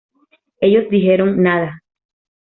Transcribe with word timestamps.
Ellos 0.61 0.89
dijeron: 0.89 1.43
Nada. 1.43 1.83